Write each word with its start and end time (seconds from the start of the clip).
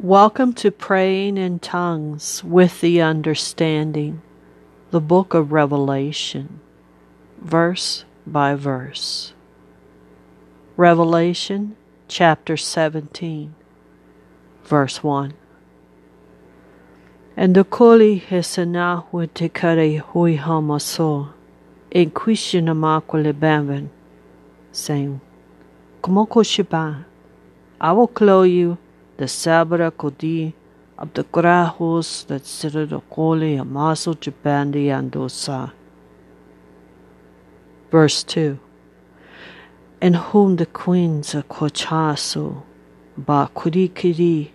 Welcome 0.00 0.52
to 0.62 0.70
Praying 0.70 1.38
in 1.38 1.58
Tongues 1.58 2.44
with 2.44 2.80
the 2.80 3.02
Understanding, 3.02 4.22
the 4.92 5.00
book 5.00 5.34
of 5.34 5.50
Revelation, 5.50 6.60
verse 7.40 8.04
by 8.24 8.54
verse. 8.54 9.32
Revelation 10.76 11.74
chapter 12.06 12.56
17, 12.56 13.56
verse 14.62 15.02
1. 15.02 15.34
And 17.36 17.56
the 17.56 17.64
koli 17.64 18.20
hesana 18.20 19.04
te 19.34 19.48
kare 19.48 19.98
hui 19.98 20.36
hamaso, 20.36 21.32
in 21.90 22.12
banvan, 23.32 23.88
saying, 24.70 25.20
Komoko 26.04 26.46
shiba, 26.46 27.04
I 27.80 27.90
will 27.90 28.06
clothe 28.06 28.50
you 28.50 28.78
the 29.18 29.26
sabra 29.26 29.90
kodi 29.90 30.52
of 30.96 31.12
the 31.14 31.24
grahos 31.24 32.24
the 32.24 33.02
koli 33.10 33.56
amaso 33.56 34.14
jibandi 34.14 34.86
andosa. 34.86 35.72
Verse 37.90 38.22
2 38.22 38.58
In 40.00 40.14
whom 40.14 40.56
the 40.56 40.66
queens 40.66 41.34
are 41.34 41.42
kochaso, 41.42 42.62
ba 43.16 43.50
kurikiri, 43.54 44.50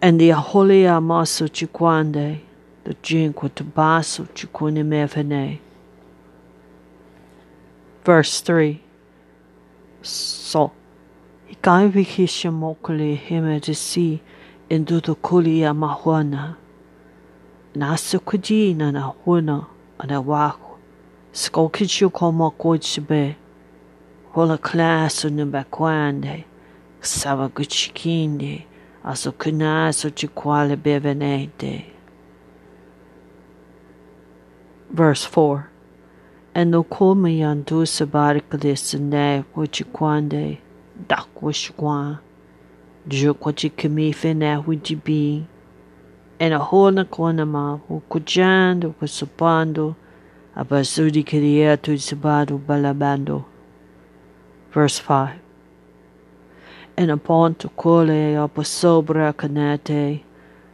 and 0.00 0.18
the 0.18 0.30
holy 0.30 0.84
amaso 0.84 1.46
chikwande, 1.46 2.40
the 2.84 2.94
jinko 3.02 3.48
tabaso 3.48 4.26
chikuni 4.32 4.82
mevene. 4.82 5.58
Verse 8.02 8.40
3 8.40 8.80
So 10.00 10.72
Ikaivikisha 11.50 12.52
mokuli 12.52 13.14
himedisi 13.14 14.20
indudu 14.68 15.14
kuli 15.14 15.60
ya 15.60 15.74
mahuana. 15.74 16.54
Nasa 17.74 18.18
kujina 18.18 18.92
na 18.92 19.00
huna 19.00 19.66
ana 19.98 20.20
waku. 20.20 20.78
Skokichu 21.32 22.10
koma 22.10 22.50
kochibe. 22.50 23.36
Hola 24.32 24.56
klasu 24.58 25.30
numbakwande. 25.30 26.44
Sava 27.00 27.48
guchikinde. 27.48 28.66
Aso 29.04 29.32
kunaso 29.32 30.10
chikwale 30.10 30.76
bevenete. 30.76 31.84
Verse 34.90 35.28
4 35.34 35.62
And 36.54 36.70
no 36.70 36.82
kome 36.82 37.38
yandusa 37.38 38.06
barikalisane 38.06 39.42
kuchikwande 39.42 40.44
dakwashwa 40.48 40.67
jokwachi 43.08 43.70
kami 43.70 44.12
fena 44.12 44.56
hujibi 44.56 45.46
and 46.40 46.54
a 46.54 46.58
hona 46.58 47.04
kona 47.04 47.46
ma 47.46 47.78
hukujando 47.88 48.90
kusupando 48.90 49.94
abasudi 50.54 51.22
kiria 51.22 51.76
tu 51.76 51.98
sabado 51.98 52.58
balabando. 52.58 53.44
Verse 54.72 55.00
5 55.00 55.38
and 56.96 57.10
upon 57.10 57.54
to 57.54 57.68
kole 57.68 58.36
aposobra 58.36 59.32
kanate 59.32 60.24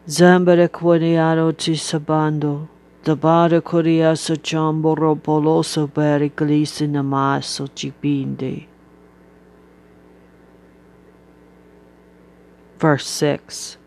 zambara 0.06 0.69
kwaniano 0.69 1.53
ti 1.53 1.77
sabando 1.77 2.69
Dabara 3.05 3.61
korea 3.61 4.16
so 4.16 4.34
chamboro 4.34 5.14
poloso 5.14 5.86
beri 5.86 6.31
glisi 6.31 6.86
namaso 6.86 7.69
Verse 12.84 13.06
6 13.06 13.78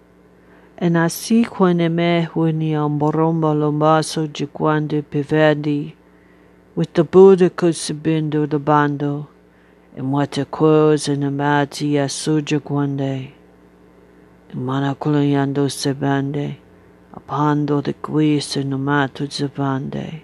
And 0.79 0.97
así 0.97 1.45
cuando 1.45 1.87
me 1.87 2.27
boromba 2.27 3.53
lombaso 3.53 4.25
jikwande 4.25 5.03
pivendi, 5.03 5.93
with 6.75 6.93
the 6.93 7.03
Buddha 7.03 7.51
kusubindo 7.51 8.49
the 8.49 8.57
bando, 8.57 9.27
and 9.95 10.11
wata 10.11 10.49
quos 10.49 11.07
and 11.07 11.23
amati 11.23 11.91
asuja 11.91 12.59
guande, 12.59 13.33
and 14.49 14.61
manakulayando 14.67 15.69
sebande, 15.69 16.55
apando 17.13 17.83
the 17.83 17.93
quis 17.93 18.55
and 18.55 18.73
amatu 18.73 19.27
zavande. 19.27 20.21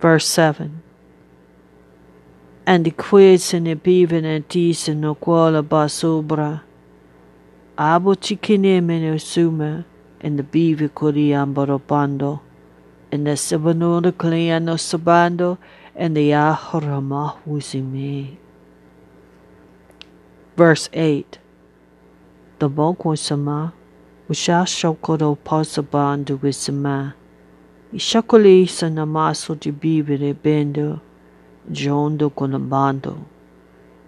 Verse 0.00 0.26
7 0.26 0.82
and 2.66 2.84
the 2.84 2.90
quiz 2.90 3.54
and 3.54 3.66
the 3.66 3.74
beaven 3.74 4.24
and 4.24 4.48
tis 4.48 4.88
and 4.88 5.00
no 5.00 5.14
quala 5.14 5.62
basubra. 5.62 6.62
Abo 7.78 8.14
chikine 8.14 8.82
mene 8.82 9.18
suma 9.18 9.84
and 10.20 10.38
the 10.38 10.42
beaver 10.42 10.88
kuri 10.88 11.28
ambaropando 11.30 12.40
and 13.10 13.26
the 13.26 13.30
sabanura 13.30 14.12
kliano 14.12 14.76
sabando 14.76 15.58
and 15.96 16.16
the 16.16 16.30
ahorama 16.30 17.34
me. 17.74 18.38
Verse 20.56 20.90
8 20.92 21.38
The 22.58 22.68
bokwa 22.68 23.16
sama 23.16 23.72
usha 24.28 24.66
shokoro 24.66 25.36
pasabandu 25.36 26.38
wisama. 26.42 27.14
Ishakuli 27.92 28.66
sanamaso 28.66 29.54
di 29.54 29.72
bibere 29.72 30.34
bendo. 30.34 31.00
jondo 31.70 32.30
konambando. 32.30 33.16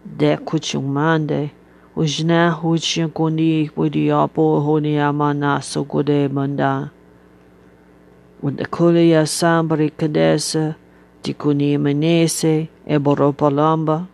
De 0.04 0.36
kuchumande, 0.36 1.50
ujna 1.96 2.50
huchin 2.50 3.08
koni 3.08 3.70
widi 3.76 4.10
apo 4.10 4.60
honi 4.60 4.98
amana 4.98 5.62
sogode 5.62 6.28
manda. 6.28 6.90
Wanda 8.42 8.64
kulia 8.66 9.26
sambari 9.26 9.90
kadesa, 9.90 10.74
tikuni 11.22 11.78
manese, 11.78 12.68
eboropalamba. 12.86 14.06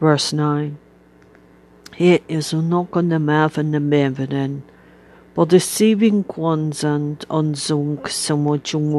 Verse 0.00 0.32
9. 0.32 0.76
It 1.98 1.98
is 1.98 1.98
a 1.98 2.04
Het 2.04 2.22
is 2.26 2.52
unokken 2.52 3.08
de 3.08 3.18
maven 3.18 3.70
de 3.70 3.80
mevenen, 3.80 4.62
but 5.34 5.48
deceiving 5.50 6.24
ones 6.36 6.84
and 6.84 7.24
unzunk 7.28 8.08
somewhat 8.08 8.72
yung 8.72 8.92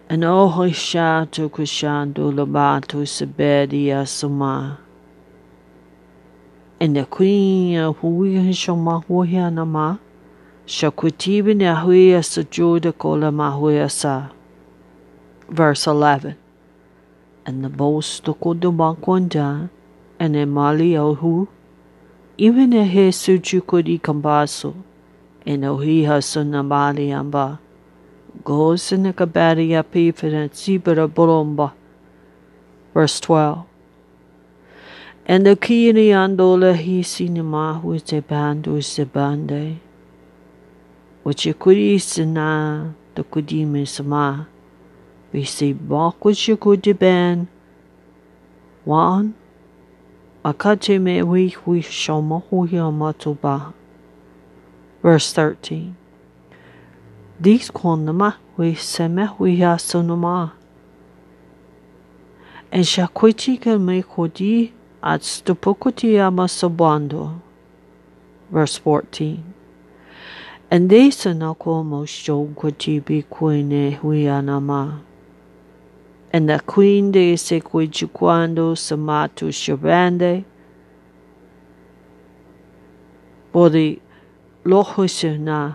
And 0.09 0.25
o 0.25 0.49
hoi 0.49 0.73
sha 0.73 1.27
to 1.31 1.49
kushando 1.49 2.33
labato 2.33 3.05
sebedi 3.07 3.93
asuma. 3.93 4.79
And 6.81 6.97
the 6.97 7.05
queen 7.05 7.79
of 7.79 7.99
hui 7.99 8.53
shoma 8.53 9.05
hui 9.05 9.29
anama. 9.29 9.99
Shakutibi 10.67 11.57
ne 11.57 11.75
hui 11.75 12.15
asa 12.15 12.45
juda 12.45 12.93
kola 12.93 13.31
mahui 13.31 13.83
asa. 13.83 14.31
Verse 15.49 15.87
11 15.87 16.37
and 17.45 17.65
the 17.65 17.69
bosto 17.69 18.37
kodomakonda 18.37 19.69
and 20.19 20.37
e 20.37 20.45
mali 20.45 20.93
ohu, 20.93 21.49
even 22.39 22.73
a 22.73 22.87
Sujukuri 23.11 24.01
Kambaso, 24.01 24.75
and 25.45 25.65
Ohiha 25.65 26.19
Sunamali 26.23 27.13
Amba, 27.13 27.61
Gosena 28.43 29.13
Kabaria 29.13 29.85
Pifin 29.85 30.49
Zibra 30.49 31.07
Boromba. 31.07 31.73
Verse 32.95 33.21
12. 33.21 33.67
And 35.27 35.45
the 35.45 35.57
Kiri 35.57 36.09
Andola 36.09 36.75
Hisinamahu 36.75 38.01
Zebandu 38.01 38.79
Zebande, 38.81 39.77
Wachikuri 41.27 42.01
Sina, 42.01 42.95
the 43.15 43.25
Kudime 43.25 43.87
Sama, 43.87 44.49
Visi 45.33 45.75
Bakwachikudi 45.75 46.99
Ben, 46.99 47.47
1. 48.87 49.35
Akajime 50.45 51.23
wi 51.23 51.57
wi 51.67 51.83
shomo 51.83 52.43
matuba. 52.93 53.73
Verse 55.03 55.33
13. 55.33 55.93
Dies 57.41 57.71
quandama 57.71 58.35
wi 58.59 58.75
seme 58.75 59.29
wi 59.39 59.59
yasunuma. 59.61 60.51
En 62.73 62.83
at 65.03 65.23
stupukuti 65.23 66.19
amasobando. 66.19 67.41
Verse 68.51 68.79
14. 68.79 69.39
And 70.73 70.91
they 70.91 71.11
sanako 71.11 71.85
mo 71.85 72.05
shokuti 72.05 73.05
bi 73.05 73.23
kuine 73.23 73.99
anama 74.27 75.03
the 76.33 76.61
queen 76.67 77.13
de 77.13 77.35
Sequichuquando 77.35 78.75
Samatu 78.75 79.53
Shabande 79.53 80.45
for 83.53 83.69
the 83.69 84.01
lohusu 84.65 85.39
na 85.39 85.75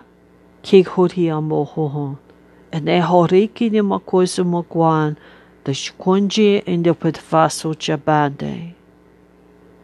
kig 0.64 0.88
hoti. 0.88 1.30
And 1.30 2.90
e 2.90 3.00
horiki 3.00 3.72
ni 3.72 3.80
makosu 3.80 4.44
makwan 4.44 5.16
the 5.64 5.74
shkunji 5.74 6.64
in 6.64 6.84
the 6.84 6.96
pitfaso 6.96 7.76
jabande. 7.76 8.74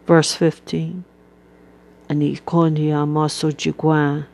Verse 0.06 0.34
15. 0.34 1.04
And 2.08 2.22
he 2.22 2.36
kondi 2.36 2.90
a 2.90 3.06
maso 3.06 3.50
jiguan, 3.50 4.26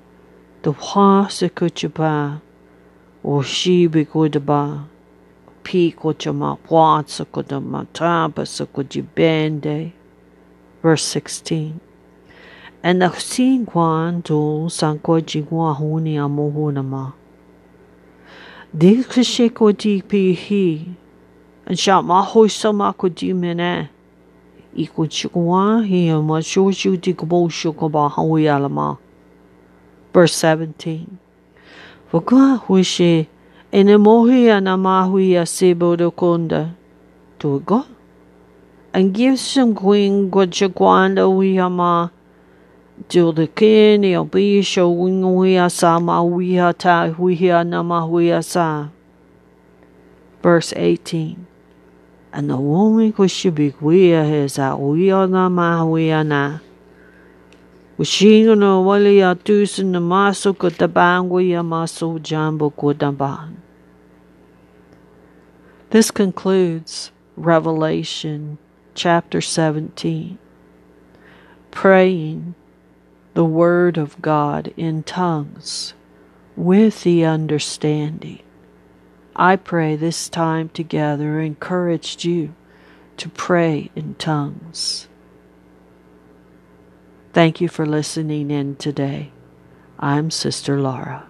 the 0.63 0.73
hwa 0.73 1.31
se 1.31 1.49
kuchaba, 1.49 2.41
o 3.25 3.43
shi 3.43 3.89
bi 5.71 5.93
kudaba, 5.93 5.93
pi 5.93 5.93
kochama 5.93 6.59
hwa 6.69 7.05
se 7.07 7.25
kudama 7.25 7.87
taba 7.93 8.47
se 8.47 8.65
kujibende. 8.65 9.93
Verse 10.83 11.05
16. 11.05 11.81
And 12.83 13.03
the 13.03 13.11
sin 13.19 13.67
kwan 13.67 14.21
do 14.23 14.69
sanko 14.69 15.21
jigwa 15.21 15.77
huni 15.77 16.17
a 16.17 16.29
mohunama. 16.29 17.13
Di 18.77 19.05
kishiko 19.05 19.77
di 19.77 20.03
pi 20.03 20.33
hi, 20.33 20.87
and 21.67 21.79
sha 21.79 22.01
ma 22.03 22.23
hoi 22.23 22.49
sama 22.49 22.93
ko 22.93 23.09
di 23.09 23.33
mene. 23.33 23.89
I 24.77 24.87
ko 24.87 25.03
chikwa 25.03 25.87
hi 25.87 26.09
a 26.09 26.23
ma 26.23 26.41
shoshu 26.41 27.01
di 27.01 27.13
kubo 27.13 27.49
shoko 27.49 27.91
ba 27.91 28.09
alama. 28.49 28.99
Verse 30.15 30.35
17. 30.35 31.19
Waka 32.13 32.57
hui 32.57 32.83
she, 32.83 33.29
ene 33.73 33.97
mohi 33.97 34.51
a 34.51 34.61
na 34.61 34.77
mahui 34.77 35.37
a 35.39 35.47
sebo 35.47 35.97
do 35.97 36.11
konda. 36.11 36.75
To? 37.39 37.87
And 38.93 39.15
give 39.15 39.39
some 39.39 39.75
queen 39.75 40.29
go 40.29 40.47
chikwanda 40.47 41.31
wi 41.31 41.59
ama. 41.59 42.13
Til 43.09 43.33
the 43.33 43.47
kini 43.47 44.15
o 44.17 44.25
bi 44.25 44.61
sho 44.61 44.91
wing 44.91 45.23
wi 45.23 45.57
a 45.57 45.71
sa 45.71 45.99
ma 45.99 46.21
wi 46.23 46.57
ha 46.57 46.73
ta 46.73 47.09
hui 47.09 47.49
a 47.49 47.65
na 47.65 47.83
ma 47.83 48.05
hui 48.07 48.31
a 48.31 48.43
sa. 48.43 48.89
Verse 50.43 50.75
18. 50.77 51.47
And 52.33 52.51
the 52.51 52.57
woman 52.57 53.13
ko 53.13 53.23
shibi 53.23 53.73
wi 53.81 54.13
a 54.13 54.25
he 54.25 54.49
sa 54.49 54.75
wi 54.77 55.09
a 55.09 55.27
na 55.27 55.49
ma 55.49 55.85
hui 55.85 56.11
a 56.11 56.25
na. 56.25 56.59
Wishingo 57.99 58.59
no 58.59 58.83
wali 58.83 59.21
a 59.21 59.35
tusin 59.35 59.93
na 59.93 60.01
maso 60.01 60.53
ko 60.53 60.69
tabangwi 60.69 61.53
a 61.59 61.63
maso 61.63 62.19
jambo 62.19 62.71
ko 62.71 62.93
taban. 62.93 63.60
This 65.91 66.13
concludes 66.13 67.11
Revelation 67.37 68.59
chapter 68.95 69.41
17. 69.41 70.39
Praying 71.73 72.55
the 73.35 73.45
Word 73.45 73.99
of 73.99 74.23
God 74.23 74.73
in 74.77 75.03
tongues 75.03 75.95
with 76.55 77.03
the 77.03 77.25
understanding. 77.25 78.41
I 79.35 79.57
pray 79.57 79.97
this 79.97 80.29
time 80.29 80.69
together 80.69 81.41
encouraged 81.41 82.25
you 82.25 82.55
to 83.17 83.29
pray 83.29 83.91
in 83.97 84.15
tongues. 84.15 85.09
Thank 87.33 87.61
you 87.61 87.67
for 87.67 87.85
listening 87.85 88.53
in 88.53 88.77
today. 88.77 89.33
I'm 89.99 90.31
Sister 90.31 90.81
Laura. 90.81 91.30